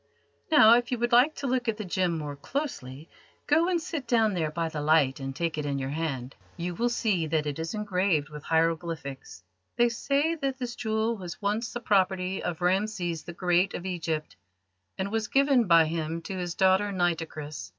Now, 0.51 0.73
if 0.73 0.91
you 0.91 0.97
would 0.97 1.11
like 1.11 1.35
to 1.35 1.45
look 1.47 1.67
at 1.67 1.77
the 1.77 1.85
gem 1.85 2.17
more 2.17 2.35
closely, 2.35 3.07
go 3.45 3.69
and 3.69 3.79
sit 3.79 4.07
down 4.07 4.33
there 4.33 4.49
by 4.49 4.67
the 4.67 4.81
light 4.81 5.19
and 5.19 5.35
take 5.35 5.59
it 5.59 5.65
in 5.67 5.77
your 5.77 5.91
hand. 5.91 6.33
You 6.57 6.73
will 6.73 6.89
see 6.89 7.27
that 7.27 7.45
it 7.45 7.59
is 7.59 7.75
engraved 7.75 8.27
with 8.29 8.41
hieroglyphics. 8.45 9.43
They 9.75 9.89
say 9.89 10.33
that 10.33 10.57
this 10.57 10.75
jewel 10.75 11.15
was 11.17 11.39
once 11.39 11.71
the 11.71 11.81
property 11.81 12.41
of 12.41 12.61
Rameses 12.61 13.25
the 13.25 13.33
Great 13.33 13.75
of 13.75 13.85
Egypt, 13.85 14.35
and 14.97 15.11
was 15.11 15.27
given 15.27 15.67
by 15.67 15.85
him 15.85 16.23
to 16.23 16.35
his 16.35 16.55
daughter 16.55 16.91
Nitocris." 16.91 17.69